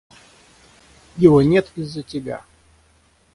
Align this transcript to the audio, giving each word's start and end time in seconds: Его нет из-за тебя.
Его 1.15 1.43
нет 1.43 1.71
из-за 1.75 2.01
тебя. 2.01 2.43